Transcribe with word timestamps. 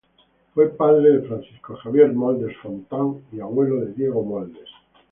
Fue 0.55 0.67
padre 0.69 1.11
de 1.19 1.27
Francisco 1.27 1.75
Javier 1.75 2.11
Moldes 2.11 2.57
Fontán 2.57 3.21
y 3.31 3.39
abuelo 3.39 3.81
de 3.81 3.93
Diego 3.93 4.23
Moldes. 4.23 4.67